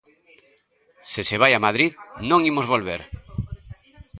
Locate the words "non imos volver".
2.29-3.01